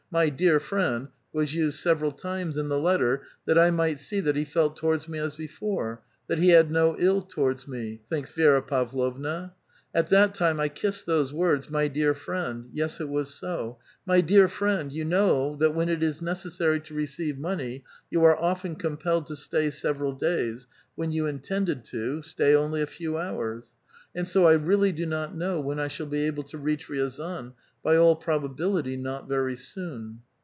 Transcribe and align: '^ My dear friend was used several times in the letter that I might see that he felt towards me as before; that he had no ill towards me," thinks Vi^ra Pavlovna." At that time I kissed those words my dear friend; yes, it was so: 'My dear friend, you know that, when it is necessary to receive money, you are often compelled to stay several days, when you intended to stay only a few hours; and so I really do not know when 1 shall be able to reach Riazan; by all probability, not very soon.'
'^ 0.11 0.13
My 0.13 0.27
dear 0.27 0.59
friend 0.59 1.07
was 1.31 1.55
used 1.55 1.79
several 1.79 2.11
times 2.11 2.57
in 2.57 2.67
the 2.67 2.77
letter 2.77 3.21
that 3.45 3.57
I 3.57 3.71
might 3.71 3.97
see 3.97 4.19
that 4.19 4.35
he 4.35 4.43
felt 4.43 4.75
towards 4.75 5.07
me 5.07 5.17
as 5.19 5.35
before; 5.35 6.01
that 6.27 6.37
he 6.37 6.49
had 6.49 6.69
no 6.69 6.97
ill 6.99 7.21
towards 7.21 7.65
me," 7.65 8.01
thinks 8.09 8.29
Vi^ra 8.33 8.67
Pavlovna." 8.67 9.53
At 9.95 10.07
that 10.07 10.33
time 10.33 10.59
I 10.59 10.67
kissed 10.67 11.05
those 11.05 11.31
words 11.31 11.69
my 11.69 11.87
dear 11.87 12.13
friend; 12.13 12.69
yes, 12.73 12.99
it 12.99 13.07
was 13.07 13.33
so: 13.33 13.79
'My 14.05 14.19
dear 14.19 14.49
friend, 14.49 14.91
you 14.91 15.05
know 15.05 15.55
that, 15.57 15.75
when 15.75 15.87
it 15.87 16.03
is 16.03 16.21
necessary 16.21 16.81
to 16.81 16.93
receive 16.93 17.37
money, 17.39 17.85
you 18.09 18.21
are 18.25 18.37
often 18.37 18.75
compelled 18.75 19.27
to 19.27 19.37
stay 19.37 19.69
several 19.69 20.11
days, 20.11 20.67
when 20.95 21.13
you 21.13 21.25
intended 21.25 21.85
to 21.85 22.21
stay 22.21 22.53
only 22.53 22.81
a 22.81 22.87
few 22.87 23.17
hours; 23.17 23.77
and 24.15 24.27
so 24.27 24.45
I 24.45 24.53
really 24.53 24.91
do 24.91 25.05
not 25.05 25.33
know 25.35 25.59
when 25.61 25.77
1 25.77 25.87
shall 25.89 26.05
be 26.07 26.23
able 26.25 26.43
to 26.43 26.57
reach 26.57 26.89
Riazan; 26.89 27.53
by 27.83 27.95
all 27.97 28.15
probability, 28.15 28.95
not 28.95 29.27
very 29.27 29.55
soon.' 29.55 30.19